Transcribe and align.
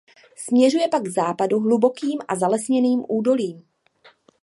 Směřuje 0.35 0.87
pak 0.87 1.03
k 1.03 1.07
západu 1.07 1.59
hlubokým 1.59 2.19
a 2.27 2.35
zalesněným 2.35 3.03
údolím. 3.07 3.67